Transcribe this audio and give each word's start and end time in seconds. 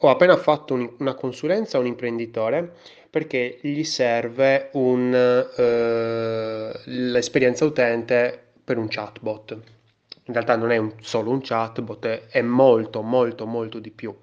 Ho 0.00 0.08
appena 0.10 0.36
fatto 0.36 0.74
un- 0.74 0.92
una 0.98 1.14
consulenza 1.14 1.76
a 1.76 1.80
un 1.80 1.86
imprenditore 1.86 2.72
perché 3.10 3.58
gli 3.62 3.82
serve 3.84 4.70
un, 4.74 5.12
eh, 5.56 6.80
l'esperienza 6.84 7.64
utente 7.64 8.52
per 8.62 8.78
un 8.78 8.86
chatbot. 8.88 9.52
In 10.26 10.32
realtà 10.34 10.56
non 10.56 10.70
è 10.70 10.76
un- 10.76 10.92
solo 11.00 11.30
un 11.30 11.40
chatbot, 11.42 12.06
è, 12.30 12.42
molto, 12.42 13.02
molto, 13.02 13.46
molto 13.46 13.78
di 13.80 13.90
più. 13.90 14.14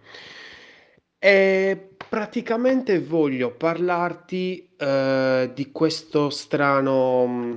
E 1.20 1.89
praticamente 2.07 3.00
voglio 3.00 3.52
parlarti, 3.52 4.76
eh, 4.78 5.52
di 5.54 5.71
questo 5.71 6.30
strano 6.30 7.26
mm, 7.28 7.54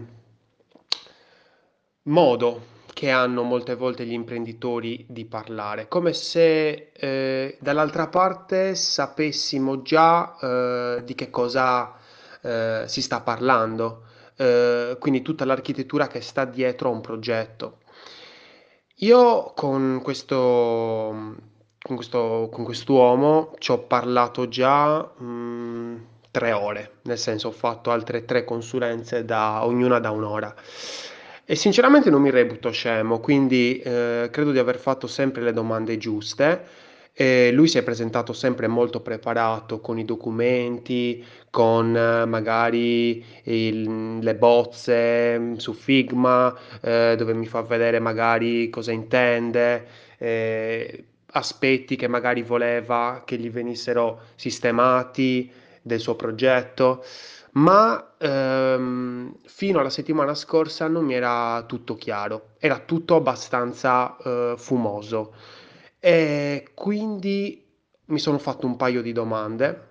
modo 2.05 2.61
che 2.98 3.10
hanno 3.10 3.44
molte 3.44 3.76
volte 3.76 4.04
gli 4.04 4.12
imprenditori 4.12 5.06
di 5.08 5.24
parlare, 5.24 5.86
come 5.86 6.12
se 6.12 6.90
eh, 6.92 7.56
dall'altra 7.60 8.08
parte 8.08 8.74
sapessimo 8.74 9.82
già 9.82 10.36
eh, 10.36 11.03
di 11.04 11.14
che 11.14 11.30
cosa 11.30 11.94
eh, 12.42 12.82
si 12.86 13.00
sta 13.00 13.20
parlando, 13.20 14.03
eh, 14.34 14.96
quindi 14.98 15.22
tutta 15.22 15.44
l'architettura 15.44 16.08
che 16.08 16.20
sta 16.20 16.44
dietro 16.44 16.89
a 16.89 16.92
un 16.92 17.00
progetto. 17.00 17.79
Io 18.96 19.53
con 19.54 20.00
questo, 20.03 20.34
con 21.80 21.94
questo, 21.94 22.48
con 22.50 22.64
quest'uomo 22.64 23.54
ci 23.58 23.70
ho 23.70 23.78
parlato 23.78 24.48
già 24.48 24.98
mh, 24.98 26.06
tre 26.32 26.50
ore, 26.50 26.94
nel 27.03 27.17
senso 27.17 27.46
ho 27.46 27.53
fatto 27.53 27.92
altre 27.92 28.25
tre 28.25 28.42
consulenze 28.42 29.25
da 29.25 29.64
ognuna 29.64 30.00
da 30.00 30.11
un'ora. 30.11 30.53
E 31.50 31.54
sinceramente 31.57 32.11
non 32.11 32.20
mi 32.20 32.30
reputo 32.30 32.70
scemo, 32.70 33.20
quindi 33.20 33.78
eh, 33.80 34.28
credo 34.30 34.52
di 34.52 34.58
aver 34.58 34.77
fatto 34.78 35.06
sempre 35.06 35.42
le 35.42 35.52
domande 35.55 35.97
giuste. 35.97 36.62
E 37.14 37.50
lui 37.52 37.66
si 37.69 37.78
è 37.78 37.83
presentato 37.83 38.33
sempre 38.34 38.66
molto 38.69 39.00
preparato 39.00 39.80
con 39.80 39.98
i 39.98 40.05
documenti, 40.05 41.25
con 41.50 41.97
eh, 41.97 42.27
magari 42.27 43.25
il- 43.45 44.19
le 44.20 44.34
bozze 44.36 45.39
mm, 45.39 45.55
su 45.56 45.73
Figma, 45.73 46.55
eh, 46.83 47.14
dove 47.17 47.33
mi 47.34 47.47
fa 47.47 47.62
vedere 47.62 47.98
magari 47.98 48.69
cosa 48.70 48.92
intende, 48.92 49.86
eh, 50.19 51.05
aspetti 51.33 51.97
che 51.97 52.08
magari 52.08 52.42
voleva 52.42 53.23
che 53.25 53.36
gli 53.39 53.51
venissero 53.51 54.20
sistemati 54.36 55.51
del 55.83 56.01
suo 56.01 56.15
progetto. 56.15 57.05
Ma 57.53 58.15
ehm, 58.19 59.34
fino 59.45 59.81
alla 59.81 59.91
settimana 59.91 60.35
scorsa 60.35 60.87
non 60.89 61.05
mi 61.05 61.15
era 61.15 61.65
tutto 61.67 61.97
chiaro, 61.97 62.51
era 62.59 62.79
tutto 62.79 63.17
abbastanza 63.17 64.17
eh, 64.19 64.55
fumoso 64.57 65.35
e 65.98 66.70
quindi 66.75 67.67
mi 68.07 68.19
sono 68.19 68.39
fatto 68.39 68.67
un 68.67 68.77
paio 68.77 69.03
di 69.03 69.12
domande 69.12 69.89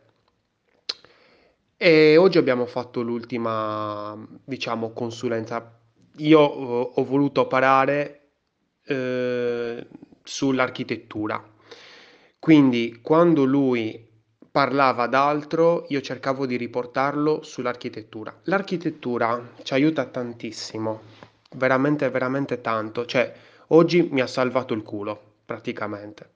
e 1.80 2.18
oggi 2.18 2.40
abbiamo 2.40 2.66
fatto 2.66 3.02
l'ultima, 3.02 4.18
diciamo, 4.44 4.94
consulenza. 4.94 5.80
Io 6.18 6.40
eh, 6.40 6.92
ho 6.96 7.06
voluto 7.06 7.46
parare 7.46 8.30
eh, 8.84 9.88
sull'architettura. 10.24 11.44
Quindi 12.40 13.00
quando 13.04 13.44
lui 13.44 14.07
parlava 14.52 15.08
d'altro, 15.08 15.86
io 15.90 16.02
cercavo 16.02 16.45
di 16.45 16.58
riportarlo 16.58 17.44
sull'architettura. 17.44 18.34
L'architettura 18.44 19.52
ci 19.64 19.73
aiuta 19.73 20.06
tantissimo, 20.06 21.02
veramente, 21.56 22.09
veramente 22.09 22.62
tanto. 22.62 23.06
Cioè, 23.06 23.34
oggi 23.67 24.08
mi 24.12 24.22
ha 24.22 24.28
salvato 24.28 24.73
il 24.73 24.84
culo, 24.84 25.20
praticamente, 25.45 26.31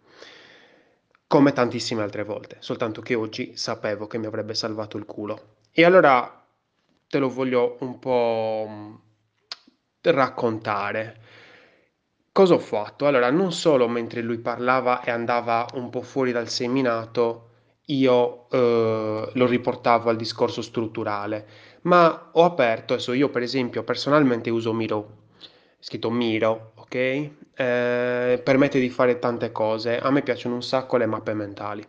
come 1.27 1.53
tantissime 1.53 2.01
altre 2.01 2.23
volte, 2.23 2.57
soltanto 2.59 3.01
che 3.01 3.15
oggi 3.15 3.55
sapevo 3.55 4.07
che 4.07 4.17
mi 4.17 4.25
avrebbe 4.25 4.53
salvato 4.53 4.97
il 4.97 5.05
culo. 5.05 5.55
E 5.71 5.85
allora 5.85 6.45
te 7.07 7.19
lo 7.19 7.29
voglio 7.29 7.77
un 7.79 7.99
po' 7.99 8.67
mh, 8.67 8.99
raccontare. 10.11 11.19
Cosa 12.33 12.53
ho 12.53 12.59
fatto? 12.59 13.07
Allora, 13.07 13.29
non 13.29 13.51
solo 13.51 13.87
mentre 13.89 14.21
lui 14.21 14.37
parlava 14.37 15.03
e 15.03 15.11
andava 15.11 15.65
un 15.73 15.89
po' 15.89 16.01
fuori 16.01 16.31
dal 16.31 16.47
seminato, 16.47 17.50
io 17.85 18.47
eh, 18.49 19.29
lo 19.33 19.45
riportavo 19.45 20.09
al 20.09 20.15
discorso 20.15 20.61
strutturale, 20.61 21.45
ma 21.83 22.29
ho 22.33 22.43
aperto, 22.43 22.93
adesso 22.93 23.13
io 23.13 23.29
per 23.29 23.41
esempio 23.41 23.83
personalmente 23.83 24.49
uso 24.49 24.73
Miro, 24.73 25.19
scritto 25.79 26.09
Miro, 26.11 26.73
ok? 26.75 26.95
Eh, 26.95 28.41
permette 28.43 28.79
di 28.79 28.89
fare 28.89 29.19
tante 29.19 29.51
cose, 29.51 29.97
a 29.99 30.11
me 30.11 30.21
piacciono 30.21 30.55
un 30.55 30.63
sacco 30.63 30.97
le 30.97 31.05
mappe 31.05 31.33
mentali, 31.33 31.85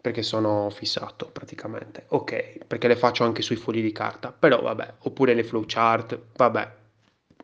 perché 0.00 0.22
sono 0.22 0.70
fissato 0.70 1.26
praticamente, 1.32 2.04
ok, 2.08 2.66
perché 2.66 2.88
le 2.88 2.96
faccio 2.96 3.24
anche 3.24 3.42
sui 3.42 3.56
fogli 3.56 3.82
di 3.82 3.92
carta, 3.92 4.32
però 4.32 4.60
vabbè, 4.60 4.94
oppure 5.00 5.34
le 5.34 5.44
flowchart, 5.44 6.18
vabbè, 6.36 6.72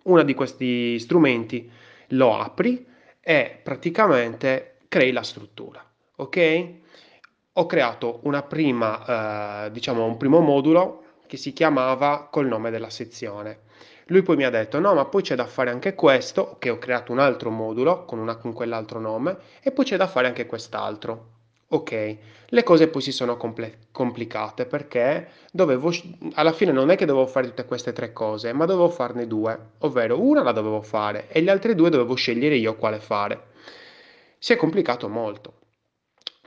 uno 0.04 0.22
di 0.22 0.34
questi 0.34 0.98
strumenti 0.98 1.70
lo 2.08 2.36
apri 2.38 2.84
e 3.20 3.60
praticamente 3.62 4.78
crei 4.88 5.12
la 5.12 5.22
struttura, 5.22 5.84
ok? 6.16 6.70
Ho 7.54 7.66
creato 7.66 8.20
prima, 8.48 9.66
eh, 9.66 9.70
diciamo, 9.70 10.04
un 10.04 10.16
primo 10.16 10.40
modulo 10.40 11.02
che 11.26 11.36
si 11.36 11.52
chiamava 11.52 12.28
col 12.30 12.46
nome 12.46 12.70
della 12.70 12.90
sezione. 12.90 13.60
Lui 14.06 14.22
poi 14.22 14.36
mi 14.36 14.44
ha 14.44 14.50
detto: 14.50 14.78
No, 14.80 14.94
ma 14.94 15.04
poi 15.06 15.22
c'è 15.22 15.34
da 15.34 15.46
fare 15.46 15.70
anche 15.70 15.94
questo, 15.94 16.56
che 16.58 16.70
ho 16.70 16.78
creato 16.78 17.12
un 17.12 17.18
altro 17.18 17.50
modulo 17.50 18.04
con, 18.04 18.18
una- 18.18 18.36
con 18.36 18.52
quell'altro 18.52 19.00
nome, 19.00 19.36
e 19.62 19.70
poi 19.72 19.84
c'è 19.84 19.96
da 19.96 20.06
fare 20.06 20.26
anche 20.26 20.46
quest'altro. 20.46 21.30
Ok, 21.68 22.16
le 22.48 22.62
cose 22.64 22.88
poi 22.88 23.00
si 23.00 23.12
sono 23.12 23.36
comple- 23.38 23.78
complicate 23.92 24.66
perché 24.66 25.28
dovevo, 25.52 25.90
alla 26.34 26.52
fine 26.52 26.70
non 26.72 26.90
è 26.90 26.96
che 26.96 27.06
dovevo 27.06 27.26
fare 27.26 27.46
tutte 27.48 27.64
queste 27.64 27.92
tre 27.92 28.12
cose, 28.12 28.52
ma 28.52 28.66
dovevo 28.66 28.90
farne 28.90 29.26
due, 29.26 29.58
ovvero 29.78 30.20
una 30.20 30.42
la 30.42 30.52
dovevo 30.52 30.82
fare 30.82 31.28
e 31.28 31.40
le 31.40 31.50
altre 31.50 31.74
due 31.74 31.88
dovevo 31.90 32.14
scegliere 32.14 32.56
io 32.56 32.76
quale 32.76 32.98
fare. 33.00 33.44
Si 34.38 34.52
è 34.52 34.56
complicato 34.56 35.08
molto. 35.08 35.54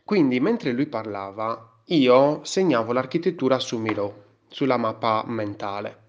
Quindi, 0.05 0.39
mentre 0.39 0.71
lui 0.71 0.85
parlava, 0.85 1.79
io 1.85 2.43
segnavo 2.43 2.93
l'architettura 2.93 3.57
su 3.57 3.79
Miro, 3.79 4.41
sulla 4.49 4.77
mappa 4.77 5.23
mentale. 5.25 6.03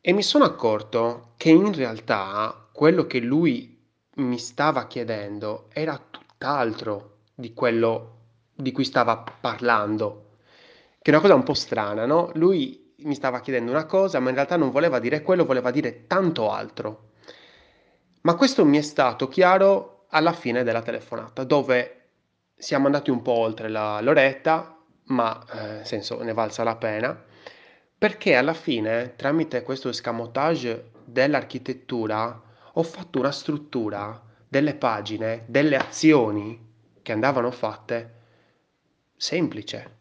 E 0.00 0.12
mi 0.12 0.22
sono 0.22 0.44
accorto 0.44 1.32
che 1.36 1.50
in 1.50 1.74
realtà 1.74 2.68
quello 2.72 3.08
che 3.08 3.18
lui 3.18 3.76
mi 4.18 4.38
stava 4.38 4.86
chiedendo 4.86 5.66
era 5.72 6.00
tutt'altro 6.10 7.22
di 7.34 7.52
quello 7.54 8.18
di 8.54 8.70
cui 8.70 8.84
stava 8.84 9.24
parlando, 9.40 10.36
che 11.00 11.10
è 11.10 11.14
una 11.14 11.22
cosa 11.22 11.34
un 11.34 11.42
po' 11.42 11.54
strana, 11.54 12.06
no? 12.06 12.30
Lui 12.34 12.94
mi 12.98 13.16
stava 13.16 13.40
chiedendo 13.40 13.72
una 13.72 13.86
cosa, 13.86 14.20
ma 14.20 14.28
in 14.28 14.36
realtà 14.36 14.54
non 14.56 14.70
voleva 14.70 15.00
dire 15.00 15.22
quello, 15.22 15.44
voleva 15.44 15.72
dire 15.72 16.06
tanto 16.06 16.52
altro. 16.52 17.10
Ma 18.20 18.36
questo 18.36 18.64
mi 18.64 18.78
è 18.78 18.82
stato 18.82 19.26
chiaro 19.26 20.04
alla 20.10 20.32
fine 20.32 20.62
della 20.62 20.82
telefonata, 20.82 21.42
dove 21.42 21.96
siamo 22.62 22.86
andati 22.86 23.10
un 23.10 23.22
po' 23.22 23.32
oltre 23.32 23.68
la- 23.68 24.00
l'oretta, 24.00 24.76
ma 25.06 25.44
eh, 25.52 25.66
nel 25.78 25.86
senso 25.86 26.22
ne 26.22 26.32
valsa 26.32 26.62
la 26.62 26.76
pena, 26.76 27.20
perché 27.98 28.36
alla 28.36 28.54
fine, 28.54 29.14
tramite 29.16 29.62
questo 29.62 29.88
escamotage 29.88 30.90
dell'architettura, 31.04 32.40
ho 32.74 32.82
fatto 32.84 33.18
una 33.18 33.32
struttura 33.32 34.20
delle 34.48 34.74
pagine, 34.74 35.42
delle 35.46 35.76
azioni 35.76 36.70
che 37.02 37.10
andavano 37.12 37.50
fatte 37.50 38.14
semplice. 39.16 39.98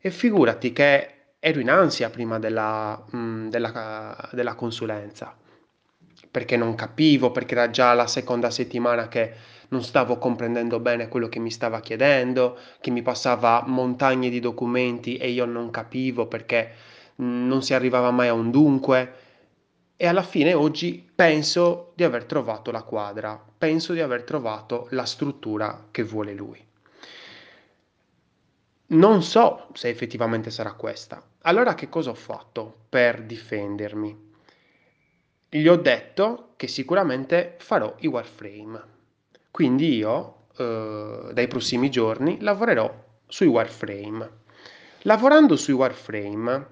E 0.00 0.10
figurati 0.12 0.72
che 0.72 1.14
ero 1.40 1.58
in 1.60 1.70
ansia 1.70 2.08
prima 2.10 2.38
della, 2.38 3.04
mm, 3.14 3.48
della 3.48 4.28
della 4.32 4.54
consulenza 4.54 5.36
perché 6.30 6.56
non 6.56 6.74
capivo, 6.74 7.30
perché 7.30 7.54
era 7.54 7.70
già 7.70 7.92
la 7.94 8.06
seconda 8.06 8.50
settimana 8.50 9.08
che 9.08 9.54
non 9.68 9.82
stavo 9.82 10.18
comprendendo 10.18 10.78
bene 10.80 11.08
quello 11.08 11.28
che 11.28 11.38
mi 11.38 11.50
stava 11.50 11.80
chiedendo, 11.80 12.58
che 12.80 12.90
mi 12.90 13.02
passava 13.02 13.64
montagne 13.66 14.30
di 14.30 14.40
documenti 14.40 15.16
e 15.16 15.30
io 15.30 15.44
non 15.44 15.70
capivo 15.70 16.26
perché 16.26 16.72
non 17.16 17.62
si 17.62 17.74
arrivava 17.74 18.10
mai 18.10 18.28
a 18.28 18.34
un 18.34 18.50
dunque. 18.50 19.24
E 19.96 20.06
alla 20.06 20.22
fine 20.22 20.52
oggi 20.52 21.08
penso 21.14 21.92
di 21.94 22.04
aver 22.04 22.24
trovato 22.24 22.70
la 22.70 22.82
quadra, 22.82 23.42
penso 23.56 23.92
di 23.94 24.00
aver 24.00 24.24
trovato 24.24 24.88
la 24.90 25.04
struttura 25.04 25.86
che 25.90 26.02
vuole 26.02 26.34
lui. 26.34 26.64
Non 28.88 29.22
so 29.22 29.68
se 29.72 29.88
effettivamente 29.88 30.50
sarà 30.50 30.74
questa. 30.74 31.20
Allora 31.42 31.74
che 31.74 31.88
cosa 31.88 32.10
ho 32.10 32.14
fatto 32.14 32.84
per 32.88 33.22
difendermi? 33.22 34.25
Gli 35.48 35.68
ho 35.68 35.76
detto 35.76 36.54
che 36.56 36.66
sicuramente 36.66 37.54
farò 37.58 37.94
i 38.00 38.08
wireframe. 38.08 38.82
Quindi 39.50 39.94
io, 39.94 40.46
eh, 40.56 41.30
dai 41.32 41.46
prossimi 41.46 41.88
giorni, 41.88 42.40
lavorerò 42.40 42.92
sui 43.26 43.46
wireframe. 43.46 44.30
Lavorando 45.02 45.56
sui 45.56 45.72
wireframe, 45.74 46.66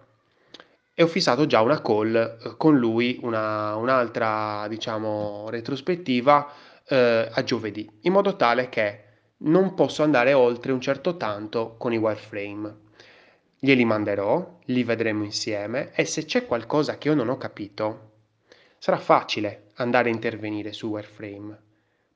e 0.92 1.02
ho 1.02 1.06
fissato 1.06 1.46
già 1.46 1.60
una 1.60 1.82
call 1.82 2.14
eh, 2.14 2.56
con 2.56 2.78
lui, 2.78 3.18
una, 3.22 3.74
un'altra, 3.76 4.66
diciamo, 4.68 5.48
retrospettiva 5.50 6.52
eh, 6.88 7.28
a 7.32 7.42
giovedì, 7.42 7.88
in 8.02 8.12
modo 8.12 8.36
tale 8.36 8.68
che 8.68 9.02
non 9.38 9.74
posso 9.74 10.02
andare 10.02 10.32
oltre 10.32 10.72
un 10.72 10.80
certo 10.80 11.16
tanto 11.16 11.76
con 11.76 11.92
i 11.92 11.96
wireframe. 11.96 12.82
Glieli 13.58 13.84
manderò, 13.84 14.58
li 14.66 14.84
vedremo 14.84 15.24
insieme 15.24 15.92
e 15.94 16.04
se 16.04 16.24
c'è 16.24 16.46
qualcosa 16.46 16.98
che 16.98 17.08
io 17.08 17.14
non 17.14 17.28
ho 17.28 17.36
capito, 17.36 18.13
sarà 18.84 18.98
facile 18.98 19.68
andare 19.76 20.10
a 20.10 20.12
intervenire 20.12 20.74
su 20.74 20.88
wireframe. 20.88 21.58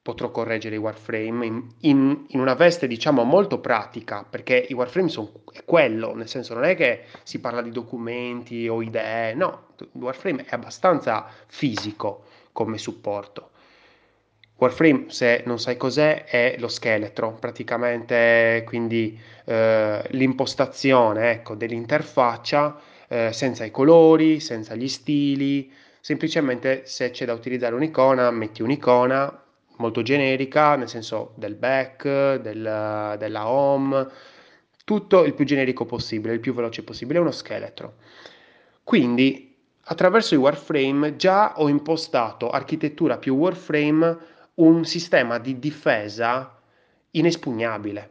Potrò 0.03 0.31
correggere 0.31 0.75
i 0.75 0.79
wireframe 0.79 1.47
in, 1.47 1.67
in, 1.81 2.27
in 2.29 2.41
una 2.41 2.53
veste 2.53 2.87
diciamo 2.87 3.25
molto 3.25 3.59
pratica, 3.59 4.27
perché 4.29 4.67
i 4.69 4.75
wireframe 4.75 5.09
sono 5.09 5.33
è 5.51 5.65
quello, 5.65 6.15
nel 6.15 6.29
senso 6.29 6.53
non 6.53 6.65
è 6.65 6.77
che 6.77 7.05
si 7.23 7.41
parla 7.41 7.63
di 7.63 7.71
documenti 7.71 8.69
o 8.69 8.83
idee, 8.83 9.33
no, 9.33 9.69
il 9.79 9.89
wireframe 9.95 10.45
è 10.45 10.55
abbastanza 10.55 11.27
fisico 11.47 12.25
come 12.53 12.77
supporto. 12.77 13.53
Warframe, 14.57 15.07
se 15.09 15.45
non 15.47 15.59
sai 15.59 15.79
cos'è, 15.79 16.25
è 16.25 16.57
lo 16.59 16.69
scheletro, 16.69 17.33
praticamente 17.41 18.63
quindi 18.67 19.19
eh, 19.47 20.03
l'impostazione 20.11 21.31
ecco, 21.31 21.55
dell'interfaccia 21.55 22.79
eh, 23.09 23.33
senza 23.33 23.65
i 23.65 23.71
colori, 23.71 24.39
senza 24.39 24.75
gli 24.75 24.89
stili, 24.89 25.73
semplicemente 26.09 26.87
se 26.87 27.11
c'è 27.11 27.27
da 27.27 27.35
utilizzare 27.35 27.75
un'icona, 27.75 28.31
metti 28.31 28.63
un'icona 28.63 29.45
molto 29.77 30.01
generica, 30.01 30.75
nel 30.75 30.89
senso 30.89 31.35
del 31.37 31.55
back, 31.55 32.37
del, 32.37 33.15
della 33.19 33.47
home, 33.47 34.07
tutto 34.87 35.25
il 35.25 35.35
più 35.35 35.45
generico 35.45 35.85
possibile, 35.85 36.33
il 36.33 36.41
più 36.41 36.55
veloce 36.55 36.83
possibile, 36.83 37.19
uno 37.19 37.31
scheletro. 37.31 37.97
Quindi 38.83 39.55
attraverso 39.83 40.35
i 40.35 40.39
wireframe 40.39 41.17
già 41.17 41.53
ho 41.59 41.69
impostato 41.69 42.49
architettura 42.49 43.19
più 43.19 43.35
wireframe 43.35 44.17
un 44.55 44.87
sistema 44.87 45.37
di 45.37 45.59
difesa 45.59 46.59
inespugnabile. 47.11 48.11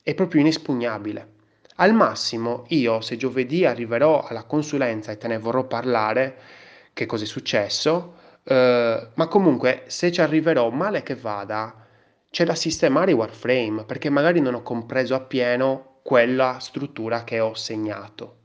È 0.00 0.14
proprio 0.14 0.42
inespugnabile. 0.42 1.32
Al 1.78 1.92
massimo 1.92 2.66
io, 2.68 3.00
se 3.00 3.16
giovedì 3.16 3.64
arriverò 3.64 4.22
alla 4.22 4.44
consulenza 4.44 5.10
e 5.10 5.18
te 5.18 5.26
ne 5.26 5.38
vorrò 5.38 5.64
parlare, 5.64 6.57
che 6.98 7.06
cosa 7.06 7.22
è 7.22 7.26
successo, 7.28 8.14
eh, 8.42 9.08
ma 9.14 9.28
comunque 9.28 9.84
se 9.86 10.10
ci 10.10 10.20
arriverò 10.20 10.68
male 10.70 11.04
che 11.04 11.14
vada, 11.14 11.86
c'è 12.28 12.44
da 12.44 12.56
sistemare 12.56 13.12
i 13.12 13.14
warframe, 13.14 13.84
perché 13.84 14.10
magari 14.10 14.40
non 14.40 14.54
ho 14.54 14.62
compreso 14.62 15.14
appieno 15.14 16.00
quella 16.02 16.58
struttura 16.58 17.22
che 17.22 17.38
ho 17.38 17.54
segnato. 17.54 18.38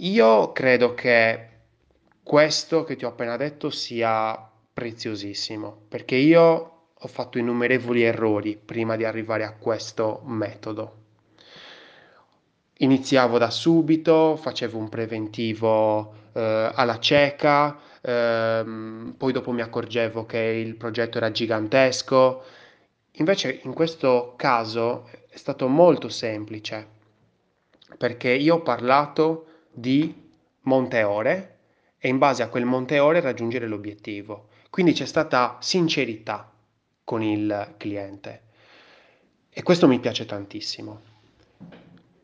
Io 0.00 0.50
credo 0.50 0.94
che 0.94 1.48
questo 2.20 2.82
che 2.82 2.96
ti 2.96 3.04
ho 3.04 3.10
appena 3.10 3.36
detto 3.36 3.70
sia 3.70 4.50
preziosissimo, 4.72 5.82
perché 5.88 6.16
io 6.16 6.42
ho 6.94 7.06
fatto 7.06 7.38
innumerevoli 7.38 8.02
errori 8.02 8.56
prima 8.56 8.96
di 8.96 9.04
arrivare 9.04 9.44
a 9.44 9.52
questo 9.52 10.20
metodo. 10.24 11.07
Iniziavo 12.80 13.38
da 13.38 13.50
subito, 13.50 14.36
facevo 14.36 14.78
un 14.78 14.88
preventivo 14.88 16.14
eh, 16.32 16.70
alla 16.72 17.00
cieca, 17.00 17.76
ehm, 18.00 19.14
poi 19.16 19.32
dopo 19.32 19.50
mi 19.50 19.62
accorgevo 19.62 20.24
che 20.26 20.38
il 20.38 20.76
progetto 20.76 21.16
era 21.18 21.32
gigantesco. 21.32 22.44
Invece 23.14 23.60
in 23.64 23.72
questo 23.72 24.34
caso 24.36 25.10
è 25.28 25.36
stato 25.36 25.66
molto 25.66 26.08
semplice, 26.08 26.86
perché 27.96 28.30
io 28.30 28.56
ho 28.56 28.62
parlato 28.62 29.46
di 29.72 30.14
monte 30.62 31.02
ore 31.02 31.56
e 31.98 32.08
in 32.08 32.18
base 32.18 32.44
a 32.44 32.48
quel 32.48 32.64
monte 32.64 33.00
ore 33.00 33.20
raggiungere 33.20 33.66
l'obiettivo. 33.66 34.50
Quindi 34.70 34.92
c'è 34.92 35.06
stata 35.06 35.56
sincerità 35.60 36.48
con 37.02 37.24
il 37.24 37.74
cliente 37.76 38.42
e 39.50 39.62
questo 39.64 39.88
mi 39.88 39.98
piace 39.98 40.26
tantissimo. 40.26 41.07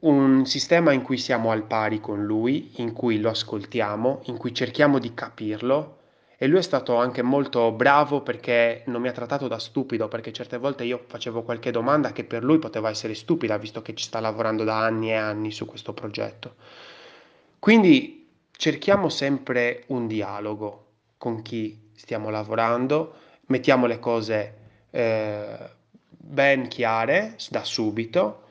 Un 0.04 0.44
sistema 0.44 0.92
in 0.92 1.00
cui 1.00 1.16
siamo 1.16 1.50
al 1.50 1.62
pari 1.62 1.98
con 1.98 2.26
lui, 2.26 2.72
in 2.76 2.92
cui 2.92 3.20
lo 3.20 3.30
ascoltiamo, 3.30 4.20
in 4.24 4.36
cui 4.36 4.52
cerchiamo 4.52 4.98
di 4.98 5.14
capirlo 5.14 6.00
e 6.36 6.46
lui 6.46 6.58
è 6.58 6.62
stato 6.62 6.96
anche 6.96 7.22
molto 7.22 7.72
bravo 7.72 8.20
perché 8.20 8.82
non 8.88 9.00
mi 9.00 9.08
ha 9.08 9.12
trattato 9.12 9.48
da 9.48 9.58
stupido, 9.58 10.06
perché 10.08 10.30
certe 10.30 10.58
volte 10.58 10.84
io 10.84 11.04
facevo 11.06 11.42
qualche 11.42 11.70
domanda 11.70 12.12
che 12.12 12.24
per 12.24 12.44
lui 12.44 12.58
poteva 12.58 12.90
essere 12.90 13.14
stupida, 13.14 13.56
visto 13.56 13.80
che 13.80 13.94
ci 13.94 14.04
sta 14.04 14.20
lavorando 14.20 14.62
da 14.62 14.84
anni 14.84 15.08
e 15.08 15.14
anni 15.14 15.50
su 15.50 15.64
questo 15.64 15.94
progetto. 15.94 16.56
Quindi 17.58 18.28
cerchiamo 18.50 19.08
sempre 19.08 19.84
un 19.86 20.06
dialogo 20.06 20.88
con 21.16 21.40
chi 21.40 21.92
stiamo 21.94 22.28
lavorando, 22.28 23.14
mettiamo 23.46 23.86
le 23.86 23.98
cose 23.98 24.54
eh, 24.90 25.56
ben 26.08 26.68
chiare 26.68 27.38
da 27.48 27.64
subito 27.64 28.42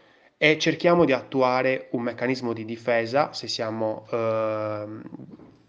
e 0.43 0.59
cerchiamo 0.59 1.05
di 1.05 1.13
attuare 1.13 1.87
un 1.91 2.01
meccanismo 2.01 2.51
di 2.51 2.65
difesa 2.65 3.31
se 3.31 3.47
siamo 3.47 4.05
eh, 4.11 4.85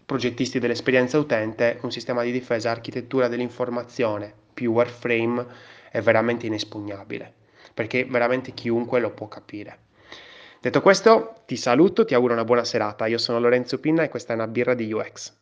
progettisti 0.05 0.59
dell'esperienza 0.59 1.17
utente, 1.17 1.79
un 1.83 1.93
sistema 1.93 2.23
di 2.23 2.31
difesa 2.33 2.71
architettura 2.71 3.29
dell'informazione 3.29 4.33
più 4.53 4.73
Warframe 4.73 5.45
è 5.89 6.01
veramente 6.01 6.47
inespugnabile, 6.47 7.33
perché 7.73 8.03
veramente 8.03 8.51
chiunque 8.51 8.99
lo 8.99 9.11
può 9.11 9.29
capire. 9.29 9.77
Detto 10.59 10.81
questo, 10.81 11.43
ti 11.45 11.55
saluto, 11.55 12.03
ti 12.03 12.13
auguro 12.13 12.33
una 12.33 12.43
buona 12.43 12.65
serata. 12.65 13.05
Io 13.05 13.17
sono 13.17 13.39
Lorenzo 13.39 13.79
Pinna 13.79 14.03
e 14.03 14.09
questa 14.09 14.33
è 14.33 14.35
una 14.35 14.47
birra 14.47 14.73
di 14.73 14.91
UX. 14.91 15.33